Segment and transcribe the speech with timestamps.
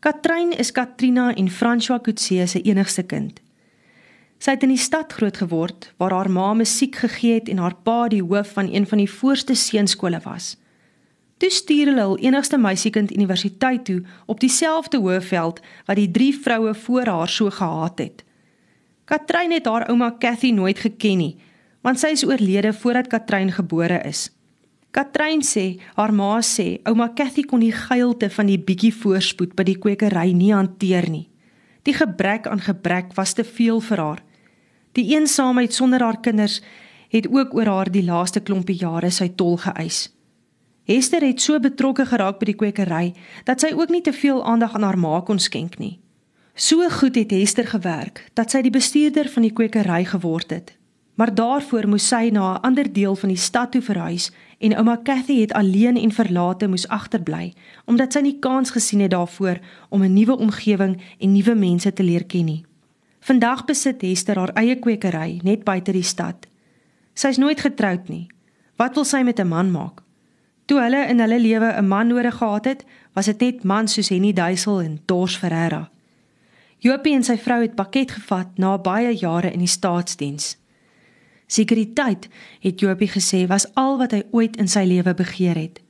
[0.00, 3.40] Katrein is Katrina en François Coetzee se enigste kind.
[4.40, 7.76] Sy het in die stad groot geword waar haar ma musiek gegee het en haar
[7.84, 10.54] pa die hoof van een van die voorste seunskole was.
[11.36, 16.72] Toe stuur hulle hul enigste meisiekind universiteit toe op dieselfde hoëveld wat die drie vroue
[16.74, 18.24] voor haar so gehaat het.
[19.04, 21.34] Katrein het haar ouma Cathy nooit geken nie,
[21.84, 24.30] want sy is oorlede voordat Katrein gebore is.
[24.90, 29.66] Katrein sê haar ma sê ouma Cathy kon die geilte van die bietjie voorspoed by
[29.68, 31.28] die kwekery nie hanteer nie.
[31.86, 34.22] Die gebrek aan gebrek was te veel vir haar.
[34.98, 36.58] Die eensaamheid sonder haar kinders
[37.14, 40.08] het ook oor haar die laaste klompie jare sy tol geëis.
[40.90, 43.12] Hester het so betrokke geraak by die kwekery
[43.46, 46.00] dat sy ook nie te veel aandag aan haar ma kon skenk nie.
[46.54, 50.74] So goed het Hester gewerk dat sy die bestuurder van die kwekery geword het.
[51.20, 55.00] Maar daarvoor moes sy na 'n ander deel van die stad toe verhuis en ouma
[55.02, 57.52] Cathy het alleen en verlate moes agterbly
[57.84, 62.02] omdat sy nie kans gesien het daarvoor om 'n nuwe omgewing en nuwe mense te
[62.02, 62.64] leer ken nie.
[63.20, 66.46] Vandag besit Hester haar eie kwekery net buite die stad.
[67.14, 68.26] Sy's nooit getroud nie.
[68.76, 70.02] Wat wil sy met 'n man maak?
[70.64, 74.08] Toe hulle in hulle lewe 'n man nodig gehad het, was dit net mans soos
[74.08, 75.90] Henny Duisel en Dors Ferreira.
[76.78, 80.59] Jopie en sy vrou het pakket gevat na baie jare in die staatsdiens.
[81.50, 82.28] Sekuriteit,
[82.62, 85.80] het Jopie gesê, was al wat hy ooit in sy lewe begeer het.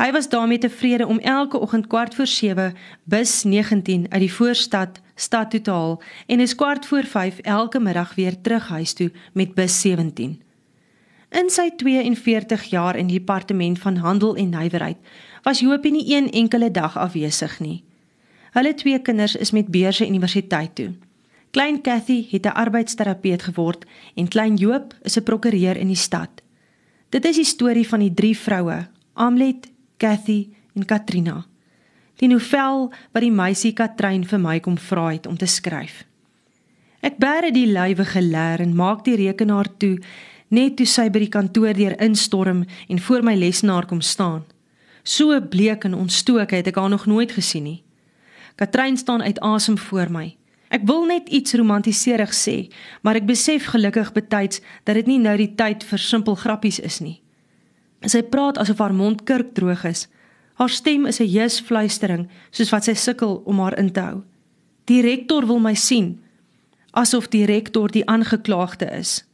[0.00, 5.00] Hy was daarmee tevrede om elke oggend kwart voor 7 bus 19 uit die voorstad
[5.14, 9.10] stad toe te haal en is kwart voor 5 elke middag weer terug huis toe
[9.32, 10.40] met bus 17.
[11.30, 14.98] In sy 42 jaar in die departement van handel en nywerheid
[15.42, 17.84] was Jopie nie een enkele dag afwesig nie.
[18.52, 20.92] Hulle twee kinders is met Beurse Universiteit toe.
[21.52, 26.30] Klein Cathy het 'n arbeidsterapeut geword en klein Joop is 'n prokureur in die stad.
[27.08, 31.46] Dit is die storie van die drie vroue, Amlet, Cathy en Katrina.
[32.16, 36.04] Die novel wat die meisie Katrein vir my kom vra het om te skryf.
[37.00, 39.98] Ek bære die lywe geleer en maak die rekenaar toe
[40.48, 44.44] net toe sy by die kantoor deur instorm en voor my lesenaar kom staan.
[45.02, 47.82] So bleek en ontstook het ek haar nog nooit gesien nie.
[48.54, 50.36] Katrein staan uit asem voor my.
[50.72, 52.56] Ek wil net iets romantiserig sê,
[53.04, 57.02] maar ek besef gelukkig betyds dat dit nie nou die tyd vir simpel grappies is
[57.04, 57.18] nie.
[58.08, 60.06] Sy praat asof haar mond kurkdroog is.
[60.56, 64.22] Haar stem is 'n heus fluistering, soos wat sy sukkel om haar in te hou.
[64.86, 66.20] Die rektor wil my sien,
[66.92, 69.24] asof die rektor die aangeklaagde is.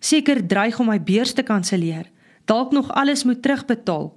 [0.00, 2.06] Seker dreig om my beurs te kanselleer,
[2.46, 4.12] dalk nog alles moet terugbetaal.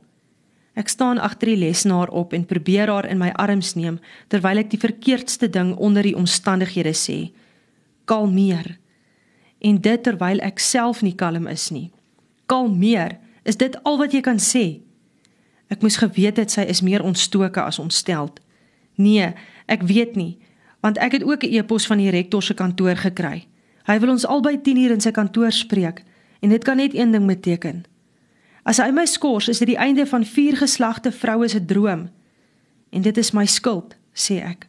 [0.73, 4.71] Ek staan agter die lesenaar op en probeer haar in my arms neem terwyl ek
[4.71, 7.17] die verkeerdste ding onder die omstandighede sê.
[8.09, 8.79] Kalmeer.
[9.61, 11.91] En dit terwyl ek self nie kalm is nie.
[12.49, 13.19] Kalmeer.
[13.45, 14.81] Is dit al wat jy kan sê?
[15.69, 18.39] Ek moes geweet het sy is meer ontstoke as ontsteld.
[18.95, 19.33] Nee,
[19.65, 20.37] ek weet nie,
[20.85, 23.47] want ek het ook 'n e-pos van die rektor se kantoor gekry.
[23.83, 26.03] Hy wil ons albei 10 uur in sy kantoor spreek
[26.41, 27.83] en dit kan net een ding beteken.
[28.63, 32.09] As hy my skors, is dit die einde van vier geslagte vroue se droom.
[32.91, 34.67] En dit is my skuld, sê ek.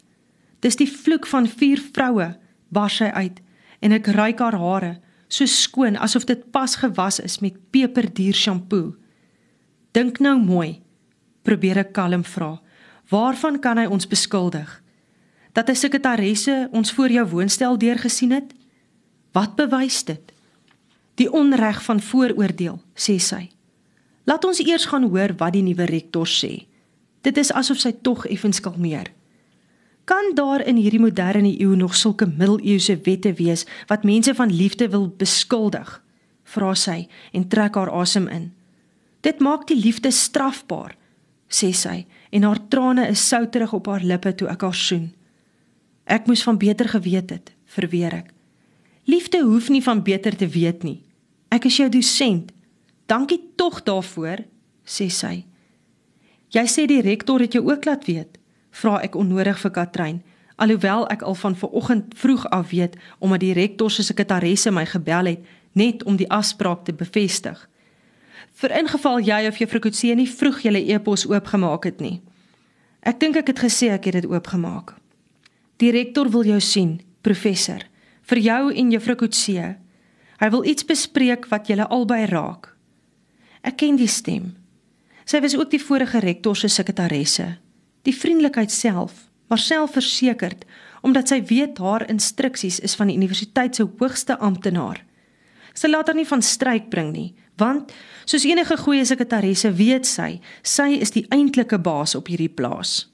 [0.60, 2.34] Dis die vloek van vier vroue,
[2.74, 3.40] bars sy uit
[3.84, 4.94] en ek ruik haar hare
[5.34, 8.94] so skoon asof dit pas gewas is met peperduur shampoo.
[9.92, 10.80] Dink nou mooi.
[11.44, 12.56] Probeer ek kalm vra.
[13.10, 14.80] Waarvan kan hy ons beskuldig?
[15.52, 18.54] Dat 'n sekretaresse ons voor jou woonstel deurgesien het?
[19.32, 20.32] Wat bewys dit?
[21.14, 23.53] Die onreg van vooroordeel, sê sy.
[24.24, 26.66] Laat ons eers gaan hoor wat die nuwe rektor sê.
[27.24, 29.12] Dit is asof sy tog effens kalmeer.
[30.04, 34.88] Kan daar in hierdie moderne eeu nog sulke middeleeuse wette wees wat mense van liefde
[34.92, 36.00] wil beskuldig?
[36.44, 38.50] Vra sy en trek haar asem in.
[39.24, 40.92] Dit maak die liefde strafbaar,
[41.48, 42.04] sê sy
[42.34, 45.08] en haar trane is souterig op haar lippe toe ek haar soen.
[46.04, 48.28] Ek moes van beter geweet het, verweer ek.
[49.08, 51.00] Liefde hoef nie van beter te weet nie.
[51.48, 52.52] Ek is jou dosent.
[53.06, 54.44] Dankie tog daarvoor,
[54.84, 55.44] sê sy.
[56.54, 58.40] Jy sê die rektor het jou ook laat weet
[58.74, 60.16] vra ek onnodig vir Katrein,
[60.58, 65.30] alhoewel ek al van vanoggend vroeg af weet omdat die rektor se sekretaresse my gebel
[65.30, 65.44] het
[65.78, 67.58] net om die afspraak te bevestig.
[68.54, 72.20] Vir ingeval jy of juffrou Kutse nie vroeg julle e-pos oopgemaak het nie.
[73.02, 74.94] Ek dink ek het gesê ek het dit oopgemaak.
[75.82, 77.82] Die rektor wil jou sien, professor,
[78.30, 79.74] vir jou en juffrou Kutse.
[80.38, 82.73] Hy wil iets bespreek wat julle albei raak.
[83.64, 84.52] Ek ken die stem.
[85.24, 87.54] Sy was ook die vorige rektor se sekretaresse
[88.04, 90.64] die vriendelikheid self, maar selfversekerd
[91.04, 95.02] omdat sy weet haar instruksies is van die universiteit se hoogste amptenaar.
[95.76, 97.92] Sy laat haar nie van stryk bring nie, want
[98.24, 103.10] soos enige goeie sekretaresse weet sy, sy is die eintlike baas op hierdie plaas.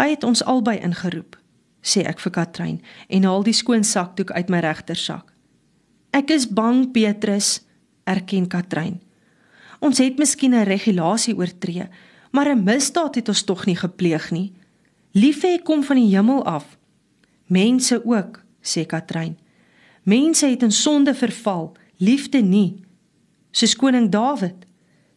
[0.00, 1.36] Hy het ons albei ingeroep,
[1.84, 2.78] sê ek vir Katrein
[3.12, 5.32] en haal die skoon sakdoek uit my regtersak.
[6.16, 7.60] Ek is bang, Petrus,
[8.08, 9.00] erken Katrein.
[9.80, 11.88] Ons het miskien 'n regulasie oortree,
[12.30, 14.52] maar 'n misdaad het ons tog nie gepleeg nie.
[15.12, 16.76] Liefhe kom van die hemel af.
[17.46, 19.38] Mense ook, sê Katrein.
[20.02, 22.84] Mense het in sonde verval, liefde nie.
[23.50, 24.66] Soos koning Dawid.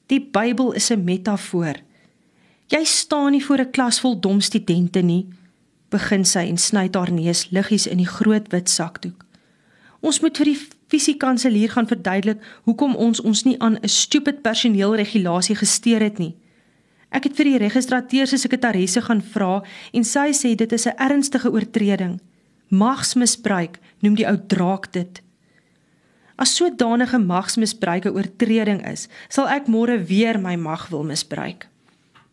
[0.06, 1.76] Die Bybel is 'n metafoor.
[2.68, 5.28] Jy staan nie voor 'n klas vol dom studente nie,
[5.90, 9.26] begin sy en sny haar neus liggies in die groot wit sakdoek.
[10.00, 10.60] Ons moet vir die
[10.90, 16.36] fisiekanselier gaan verduidelik hoekom ons ons nie aan 'n stupid personeelregulasie gesteer het nie.
[17.10, 19.64] Ek het vir die registrateur se sekretaresse gaan vra
[19.94, 22.20] en sy sê dit is 'n ernstige oortreding.
[22.70, 25.22] Magsmisbruik noem die ou draak dit.
[26.36, 31.68] As sodanige magsmisbruik 'n oortreding is, sal ek môre weer my mag wil misbruik.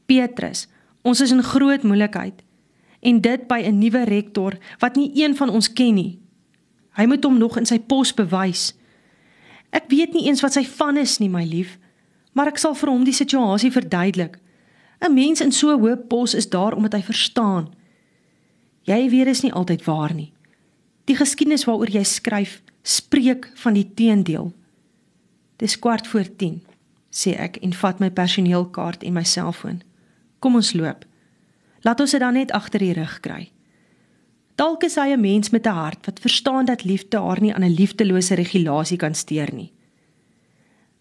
[0.07, 0.69] Petrus,
[1.03, 2.43] ons is in groot moeilikheid
[3.01, 6.19] en dit by 'n nuwe rektor wat nie een van ons ken nie.
[6.97, 8.71] Hy moet hom nog in sy pos bewys.
[9.71, 11.77] Ek weet nie eens wat sy van is nie, my lief,
[12.33, 14.39] maar ek sal vir hom die situasie verduidelik.
[15.01, 17.69] 'n Mens in so 'n hoë pos is daar omdat hy verstaan.
[18.85, 20.33] Jy weet is nie altyd waar nie.
[21.05, 24.53] Die geskiedenis waaroor jy skryf, spreek van die teendeel.
[25.57, 26.63] Dis kwart voor 10,
[27.11, 29.83] sê ek en vat my personeelkaart en my selfoon.
[30.39, 31.05] Kom ons loop.
[31.83, 33.51] Laat ons dit dan net agter die rug kry.
[34.57, 37.65] Dalk is hy 'n mens met 'n hart wat verstaan dat liefde haar nie aan
[37.65, 39.73] 'n liefdelose regulasie kan steur nie.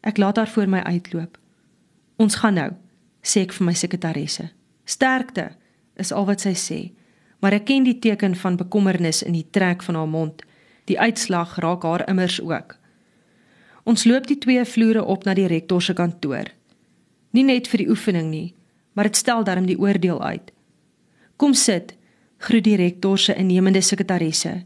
[0.01, 1.37] Ek laat haar voor my uitloop.
[2.15, 2.71] Ons gaan nou,
[3.21, 4.51] sê ek vir my sekretaresse.
[4.83, 5.51] Sterkte
[5.95, 6.91] is al wat sy sê,
[7.39, 10.43] maar ek ken die teken van bekommernis in die trek van haar mond.
[10.85, 12.77] Die uitslag raak haar immers ook.
[13.83, 16.45] Ons loop die twee vloere op na die rektor se kantoor.
[17.31, 18.53] Nie net vir die oefening nie,
[18.93, 20.51] maar dit stel darm die oordeel uit.
[21.35, 21.95] Kom sit,
[22.37, 24.63] groet die rektor se innemende sekretaresse.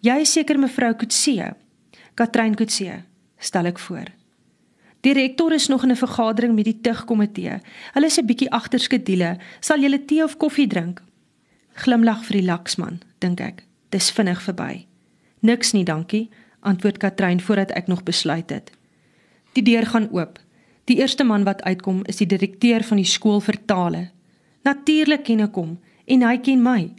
[0.00, 1.54] Jy is seker mevrou Kutse.
[2.14, 3.02] Katrein Kutse,
[3.38, 4.12] stel ek voor.
[5.06, 7.60] Die rektor is nog in 'n vergadering met die tugkomitee.
[7.92, 9.38] Hulle is 'n bietjie agterskedule.
[9.60, 11.02] Sal julle tee of koffie drink?
[11.74, 13.64] Glimlag vir die laksman, dink ek.
[13.88, 14.86] Dis vinnig verby.
[15.40, 16.30] Niks nie, dankie,
[16.60, 18.70] antwoord Katrein voordat ek nog besluit het.
[19.52, 20.38] Die deur gaan oop.
[20.84, 24.10] Die eerste man wat uitkom is die direkteur van die skool vir tale.
[24.62, 26.94] Natuurlik ken ek hom en hy ken my.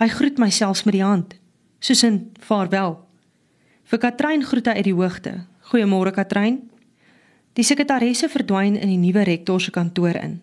[0.00, 1.34] Hy groet my selfs met die hand,
[1.78, 2.96] soos 'n vaarwel.
[3.84, 5.44] Vir Katrein groet hy uit die hoogte.
[5.60, 6.70] Goeiemôre Katrein.
[7.52, 10.40] Die sekretaresse verdwyn in die nuwe rektor se kantoor in.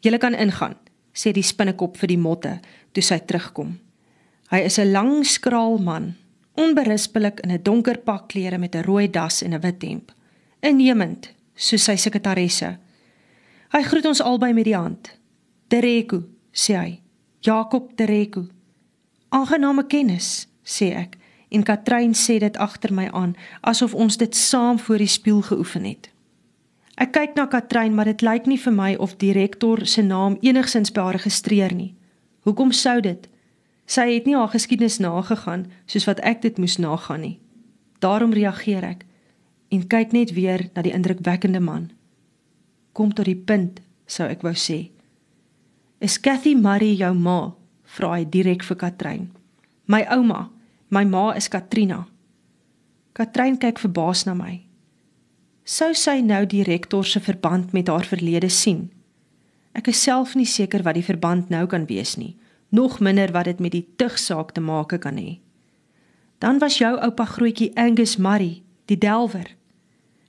[0.00, 0.76] "Julle kan ingaan,"
[1.12, 2.60] sê die spinnekop vir die motte
[2.92, 3.78] toe sy terugkom.
[4.50, 6.14] Hy is 'n lang, skraal man,
[6.54, 10.12] onberispelik in 'n donker pak klere met 'n rooi das en 'n wit hemp.
[10.62, 12.78] Innemend, soos sy sekretaresse.
[13.72, 15.18] Hy groet ons albei met die hand.
[15.68, 16.22] "Tereko,"
[16.52, 17.00] sê hy.
[17.40, 18.46] "Jakob Tereko."
[19.34, 21.18] "Aangename kennis," sê ek
[21.54, 25.84] en Katrein sê dit agter my aan asof ons dit saam voor die spieël geoefen
[25.84, 26.10] het.
[26.94, 30.36] Ek kyk na Katrein, maar dit lyk nie vir my of die rektor se naam
[30.42, 31.94] enigsins by haar geregistreer nie.
[32.46, 33.28] Hoekom sou dit?
[33.86, 37.38] Sy het nie haar geskiedenis nagegaan soos wat ek dit moes nagaan nie.
[37.98, 39.04] Daarom reageer ek
[39.74, 41.90] en kyk net weer na die indrukwekkende man.
[42.92, 44.90] Kom tot die punt, sou ek wou sê.
[45.98, 47.54] Is Cathy Murray jou ma?
[47.96, 49.30] Vra hy direk vir Katrein.
[49.86, 50.50] My ouma,
[50.90, 52.04] my ma is Katrina.
[53.14, 54.60] Katrein kyk verbaas na my.
[55.64, 58.90] Sou sy nou die rektor se verband met haar verlede sien?
[59.74, 62.34] Ek is self nie seker wat die verband nou kan wees nie
[62.74, 65.38] nog minder wat dit met die tugsaak te maak kan hê.
[66.38, 69.54] Dan was jou oupa grootjie Angus Murray, die delwer.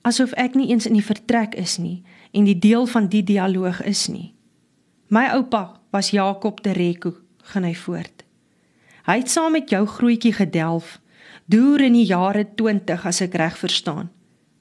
[0.02, 3.82] Asof ek nie eens in die vertrek is nie en die deel van die dialoog
[3.82, 4.36] is nie.
[5.10, 7.16] My oupa was Jakob de Reko,
[7.52, 8.24] gaan hy voort.
[9.06, 11.00] Hy het saam met jou grootjie gedelf,
[11.46, 14.10] deur in die jare 20 as ek reg verstaan.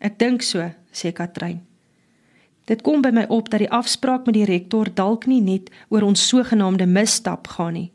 [0.04, 1.62] Ek dink so, sê Katrein.
[2.68, 6.04] Dit kom by my op dat die afspraak met die rektor dalk nie net oor
[6.04, 7.90] ons sogenaamde misstap gaan nie,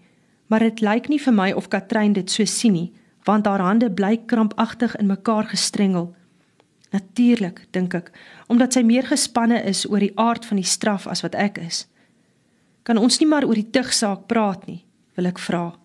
[0.50, 2.90] maar dit lyk nie vir my of Katrein dit so sien nie,
[3.26, 6.10] want haar hande bly krampagtig in mekaar gestrengel.
[6.90, 8.10] Natuurlik, dink ek,
[8.50, 11.86] omdat sy meer gespanne is oor die aard van die straf as wat ek is.
[12.90, 14.80] Kan ons nie maar oor die tugsaak praat nie,
[15.14, 15.76] wil ek vra.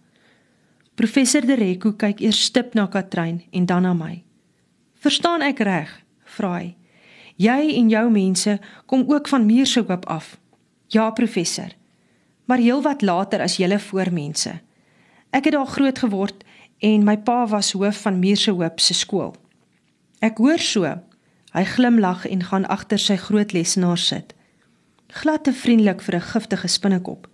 [0.96, 4.23] Professor De Reko kyk eers stip na Katrein en dan na my.
[5.04, 5.90] "Verstaan ek reg?"
[6.25, 6.76] vra hy.
[7.37, 10.40] Jy en jou mense kom ook van Muurshoop af.
[10.88, 11.75] Ja, professor.
[12.46, 14.61] Maar heelwat later as julle voormense.
[15.30, 16.44] Ek het daar groot geword
[16.78, 19.34] en my pa was hoof van Muurshoop se skool.
[20.20, 20.84] Ek hoor so.
[21.52, 24.33] Hy glimlag en gaan agter sy groot lesenaar sit.
[25.14, 27.28] Glad te vriendelik vir 'n giftige spinnekop.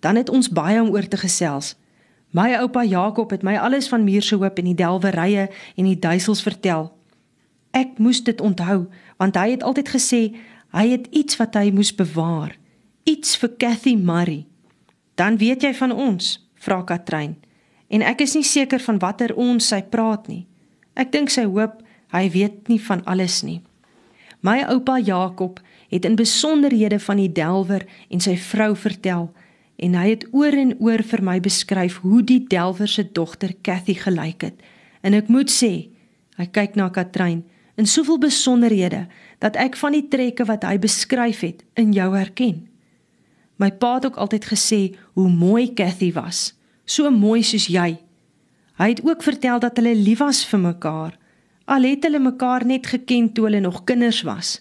[0.00, 1.76] Dan het ons baie om oor te gesels.
[2.30, 6.42] My oupa Jakob het my alles van Muurse Hoop en die delwerye en die duisels
[6.42, 6.92] vertel.
[7.70, 10.36] Ek moes dit onthou want hy het altyd gesê
[10.70, 12.56] hy het iets wat hy moes bewaar,
[13.04, 14.46] iets vir Cathy Murray.
[15.14, 17.36] Dan weet jy van ons, vra Katrein.
[17.88, 20.46] En ek is nie seker van watter ons sy praat nie.
[20.94, 23.62] Ek dink sy hoop hy weet nie van alles nie.
[24.40, 25.60] My oupa Jakob
[25.90, 29.30] het in besonderhede van die delwer en sy vrou vertel
[29.80, 33.96] en hy het oor en oor vir my beskryf hoe die delwer se dogter Cathy
[33.96, 34.58] gelyk het.
[35.00, 35.88] En ek moet sê,
[36.36, 37.42] hy kyk na Katrein
[37.80, 39.06] in soveel besonderhede
[39.40, 42.66] dat ek van die trekke wat hy beskryf het in jou herken.
[43.60, 44.80] My pa het ook altyd gesê
[45.16, 46.52] hoe mooi Cathy was,
[46.84, 47.96] so mooi soos jy.
[48.80, 51.16] Hy het ook vertel dat hulle lief was vir mekaar.
[51.68, 54.60] Al het hulle mekaar net geken toe hulle nog kinders was.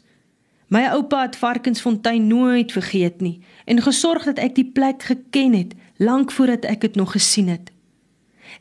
[0.70, 5.74] My oupa het Varkensfontein nooit vergeet nie en gesorg dat ek die plek geken het
[5.98, 7.72] lank voordat ek dit nog gesien het.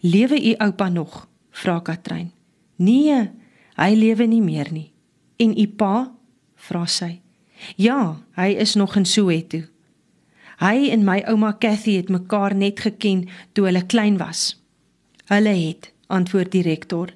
[0.00, 1.28] Lewe u oupa nog?
[1.50, 2.32] vra Katrein.
[2.76, 3.30] Nee,
[3.76, 4.92] hy lewe nie meer nie.
[5.36, 6.12] En u pa?
[6.56, 7.20] vra sy.
[7.76, 9.60] Ja, hy is nog in Soweto.
[10.58, 14.56] Hy en my ouma Cathy het mekaar net geken toe hulle klein was.
[15.28, 17.12] Hulle het, antwoord die rektor.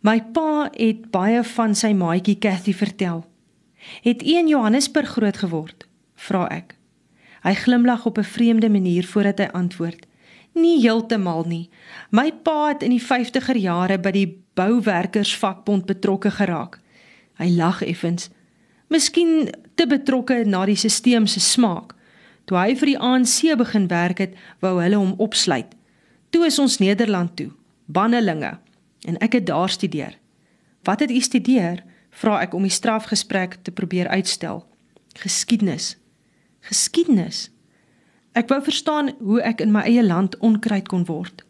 [0.00, 3.24] My pa het baie van sy maatjie Cathy vertel.
[4.02, 5.86] Het u in Johannesburg groot geword?
[6.14, 6.76] vra ek.
[7.40, 10.06] Hy glimlag op 'n vreemde manier voordat hy antwoord.
[10.52, 11.70] Nie heeltemal nie.
[12.10, 16.80] My pa het in die 50er jare by die bouwerkersvakbond betrokke geraak.
[17.38, 18.28] Hy lag effens.
[18.88, 21.94] Miskien te betrokke na die stelsel se smaak.
[22.44, 25.70] Toe hy vir die ANC begin werk het, wou hulle hom opsluit.
[26.30, 27.50] Toe is ons Nederland toe,
[27.86, 28.58] bannelinge,
[29.06, 30.18] en ek het daar studeer.
[30.82, 31.84] Wat het u studeer?
[32.10, 34.64] Vra ek om die strafgesprek te probeer uitstel.
[35.18, 35.96] Geskiedenis.
[36.60, 37.48] Geskiedenis.
[38.32, 41.42] Ek wou verstaan hoe ek in my eie land onkruid kon word.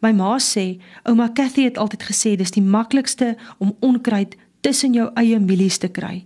[0.00, 5.10] My ma sê, ouma Cathy het altyd gesê dis die maklikste om onkruid tussen jou
[5.20, 6.24] eie mielies te kry.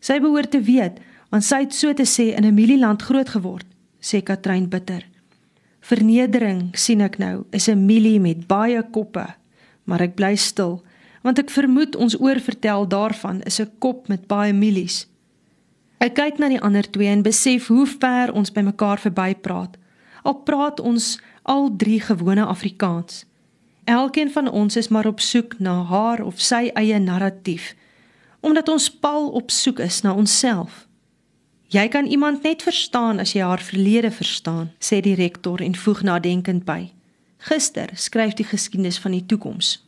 [0.00, 1.00] Sy behoort te weet,
[1.34, 3.66] want sy het so te sê in 'n mielieland groot geword,
[4.00, 5.02] sê Katrein bitter.
[5.80, 9.34] Vernedering, sien ek nou, is 'n mielie met baie koppe,
[9.84, 10.82] maar ek bly stil
[11.26, 15.06] want ek vermoed ons oorvertel daarvan is 'n kop met baie mielies.
[15.98, 19.76] Ek kyk na die ander twee en besef hoe ver ons by mekaar verbypraat.
[20.22, 23.24] Al praat ons al drie gewone Afrikaans.
[23.84, 27.74] Elkeen van ons is maar op soek na haar of sy eie narratief,
[28.40, 30.86] omdat ons pal op soek is na onsself.
[31.68, 36.02] Jy kan iemand net verstaan as jy haar verlede verstaan, sê die rektor en voeg
[36.02, 36.92] nadenkend by.
[37.38, 39.85] Gister skryf die geskiedenis van die toekoms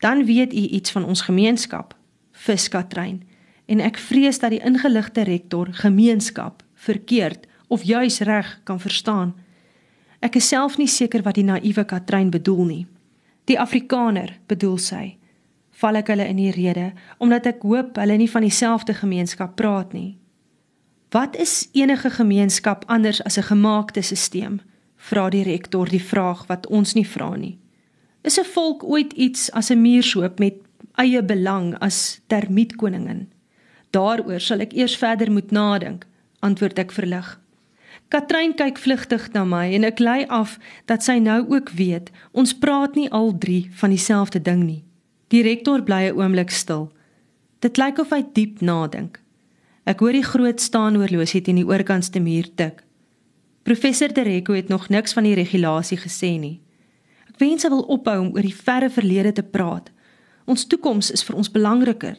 [0.00, 1.94] dan weet u iets van ons gemeenskap,
[2.32, 3.22] Viskatrein,
[3.66, 9.34] en ek vrees dat die ingeligte rektor gemeenskap verkeerd of juis reg kan verstaan.
[10.20, 12.86] Ek is self nie seker wat die naïewe Katrein bedoel nie.
[13.46, 15.04] Die Afrikaner bedoel sy.
[15.80, 19.94] Val ek hulle in die rede omdat ek hoop hulle nie van dieselfde gemeenskap praat
[19.96, 20.18] nie.
[21.14, 24.60] Wat is enige gemeenskap anders as 'n gemaakte stelsel?
[24.96, 27.59] Vra die rektor die vraag wat ons nie vra nie.
[28.22, 30.54] Is 'n volk ooit iets as 'n muurshoop met
[30.94, 33.28] eie belang as termietkoningin?
[33.90, 36.06] Daaroor sal ek eers verder moet nadink,
[36.38, 37.40] antwoord ek verlig.
[38.08, 42.54] Katrein kyk vlugtig na my en ek lei af dat sy nou ook weet ons
[42.54, 44.84] praat nie al drie van dieselfde ding nie.
[45.28, 46.92] Die rektor bly 'n oomblik stil.
[47.60, 49.20] Dit lyk of hy diep nadink.
[49.86, 52.82] Ek hoor die groot staanoorlosie teen die oorkantste muur tik.
[53.62, 56.60] Professor Dereko het nog niks van die regulasie gesê nie.
[57.40, 59.88] Wens wil ophou om oor die verre verlede te praat.
[60.44, 62.18] Ons toekoms is vir ons belangriker.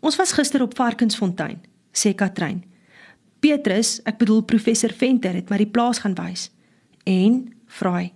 [0.00, 1.58] Ons was gister op Varkensfontein,
[1.92, 2.62] sê Katrein.
[3.44, 6.48] Petrus, ek bedoel professor Venter het my die plaas gaan wys.
[7.04, 7.44] En
[7.78, 8.12] vra hy: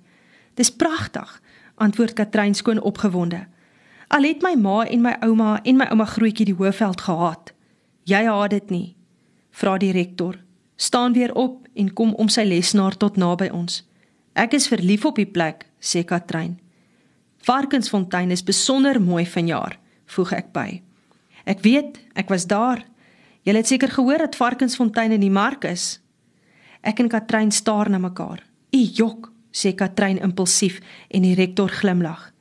[0.56, 1.40] "Dis pragtig,"
[1.76, 3.46] antwoord Katrein skoon opgewonde.
[4.08, 7.52] "Al het my ma en my ouma en my ouma grootjie die Hoëveld gehaat.
[8.04, 8.96] Jy haat dit nie?"
[9.52, 10.38] vra die rektor.
[10.76, 13.82] Staan weer op en kom om sy lesenaar tot naby ons.
[14.32, 16.56] Ek is verlief op die plek, sê Katrein.
[17.44, 19.76] Varkensfontein is besonder mooi vanjaar,
[20.14, 20.68] voeg ek by.
[21.44, 22.84] Ek weet, ek was daar.
[23.44, 25.98] Jy het seker gehoor dat Varkensfontein in die mark is.
[26.80, 28.40] Ek en Katrein staar na mekaar.
[28.72, 32.32] "U jok," sê Katrein impulsief en die rektor glimlag.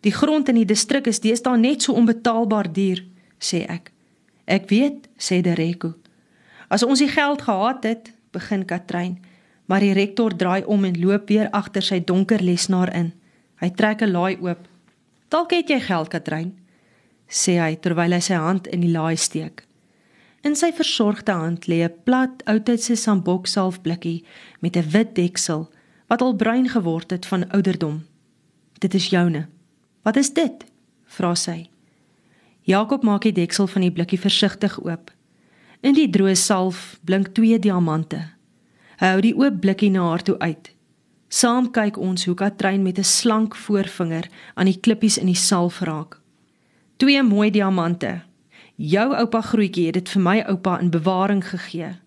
[0.00, 3.04] "Die grond in die distrik is deesdae net so onbetaalbaar duur,"
[3.38, 3.92] sê ek.
[4.46, 5.94] "Ek weet," sê Dereko.
[6.68, 9.18] "As ons die geld gehad het," begin Katrein
[9.66, 13.12] maar die rektor draai om en loop weer agter sy donker lesenaar in.
[13.60, 14.68] Hy trek 'n laai oop.
[15.28, 16.58] "Dalk het jy geld, Katrein,"
[17.28, 19.64] sê hy terwyl hy sy hand in die laai steek.
[20.42, 24.24] In sy versorgde hand lê 'n plat oudtydse sambok salfblikkie
[24.60, 25.70] met 'n wit deksel
[26.06, 28.04] wat al bruin geword het van ouderdom.
[28.78, 29.46] Dit is joune.
[30.02, 30.64] Wat is dit?
[31.04, 31.70] vra sy.
[32.62, 35.10] Jakob maak die deksel van die blikkie versigtig oop.
[35.80, 38.33] In die droë salf blink twee diamante.
[39.02, 40.70] Hou die oop blikkie na haar toe uit.
[41.28, 45.80] Saam kyk ons hoe Katrein met 'n slank voorvinger aan die klippies in die salf
[45.80, 46.20] raak.
[46.96, 48.22] Twee mooi diamante.
[48.76, 51.98] Jou oupa grootjie het dit vir my oupa in bewaring gegee.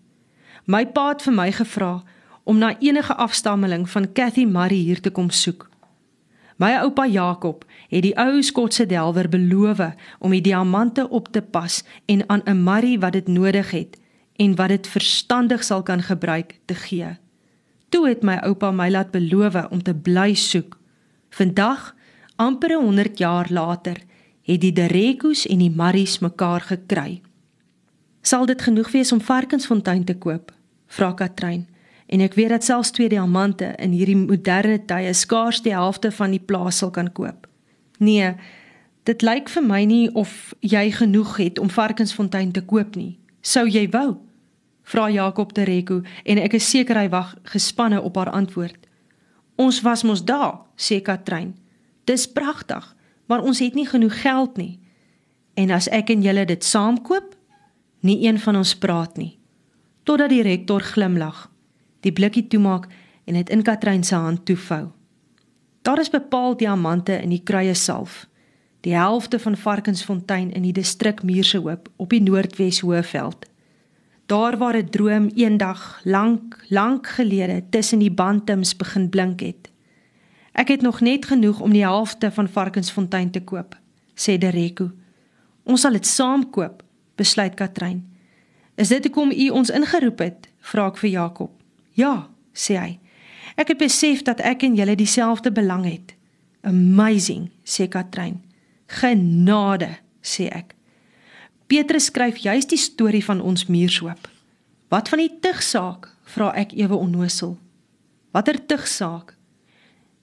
[0.64, 2.02] My pa het vir my gevra
[2.44, 5.68] om na enige afstammeling van Cathy Murray hier te kom soek.
[6.56, 9.80] My oupa Jakob het die ou Skotse delwer beloof
[10.18, 13.98] om die diamante op te pas en aan 'n Murray wat dit nodig het
[14.38, 17.16] en wat dit verstandig sal kan gebruik te gee.
[17.88, 20.76] Toe het my oupa my laat beloof om te bly soek.
[21.34, 21.94] Vandag,
[22.36, 23.96] amper 100 jaar later,
[24.42, 27.20] het die Derekos en die Marries mekaar gekry.
[28.22, 30.52] Sal dit genoeg wees om Varkensfontein te koop?
[30.86, 31.66] Vra Katrein.
[32.06, 36.32] En ek weet dat selfs twee diamante in hierdie moderne tye skaars die helfte van
[36.32, 37.48] die plaas sal kan koop.
[37.98, 38.32] Nee,
[39.08, 43.18] dit lyk vir my nie of jy genoeg het om Varkensfontein te koop nie.
[43.42, 44.27] Sou jy wou?
[44.88, 48.86] Vra Jakob Tereko en ek is seker hy wag gespanne op haar antwoord.
[49.58, 51.56] Ons was mos daar, sê Katrein.
[52.08, 52.94] Dis pragtig
[53.28, 54.78] maar ons het nie genoeg geld nie.
[55.54, 57.34] En as ek en julle dit saam koop,
[58.00, 59.34] nie een van ons praat nie.
[60.08, 61.48] Totdat die rektor glimlag,
[62.00, 62.88] die blikkie toemaak
[63.28, 64.88] en dit in Katrein se hand toevou.
[65.82, 68.24] Daar is bepaal diamante in die kruie salf.
[68.80, 73.44] Die helfte van Varkensfontein in die distrik Muursehoop op die Noordwes Hoëveld.
[74.28, 79.70] Daar waar 'n droom eendag lank, lank gelede tussen die bantums begin blink het.
[80.52, 83.76] Ek het nog net genoeg om die helfte van Varkensfontein te koop,
[84.14, 84.90] sê Dereko.
[85.62, 86.82] Ons sal dit saam koop,
[87.14, 88.16] besluit Katrein.
[88.74, 90.48] Is dit hoekom u ons ingeroep het?
[90.60, 91.50] vra ek vir Jakob.
[91.92, 92.98] Ja, sê hy.
[93.56, 96.14] Ek het besef dat ek en julle dieselfde belang het.
[96.60, 98.42] Amazing, sê Katrein.
[98.86, 100.77] Genade, sê ek.
[101.68, 104.28] Petrus skryf juis die storie van ons muurshoop.
[104.88, 106.14] Wat van die tugsaak?
[106.28, 107.58] vra ek ewe onnosel.
[108.32, 109.34] Watter tugsaak?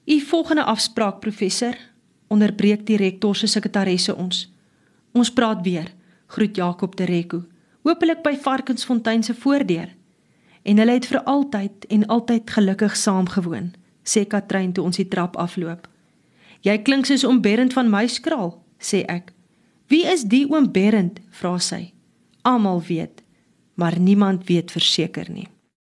[0.06, 1.78] U volgende afspraak professor
[2.34, 4.48] onderbreek die rektor se sekretaresse ons.
[5.14, 5.92] Ons praat weer.
[6.34, 7.44] Groet Jakob de Reko.
[7.86, 9.94] Hoopelik by Varkensfontein se voordeur.
[10.66, 13.70] En hulle het vir altyd en altyd gelukkig saamgewoon,
[14.02, 15.86] sê Katrein toe ons die trap afloop.
[16.66, 19.35] Jy klink soos oom Berend van Muiskraal, sê ek.
[19.88, 21.20] Wie is die oom Berend?
[21.30, 21.92] vra sy.
[22.42, 23.24] Almal weet,
[23.74, 25.48] maar niemand weet verseker nie.